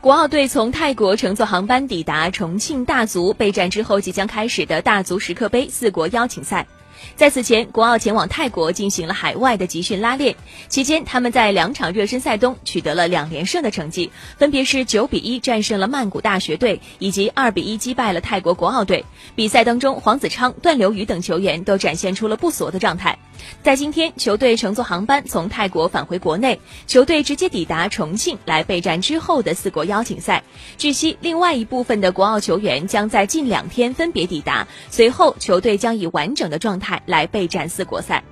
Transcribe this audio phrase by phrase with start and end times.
[0.00, 6.66] 国奥队从泰国乘坐航班抵达重庆大足备战之后即将开始的大足时刻杯四国邀请赛。
[7.16, 10.34] 在此前，国奥前往泰国进行了海外的集训拉练，
[10.68, 19.04] 期间他们在两场热身赛中取得了两连胜的成绩，分别是九比一战胜了曼谷大学队，以及二比一击败了泰国国奥队。
[19.34, 23.18] 比赛当中，黄子昌、段流宇等球员都展现出了不俗的状态。
[23.62, 30.42] 在今天，球队乘坐航班从泰国返回国内，球队直接抵达重庆来备战之后的四国邀请赛。
[30.78, 38.22] 据悉，另外一部分的国奥球员将在近两天分别抵达，随后球队将以完整的状态来备战四国赛。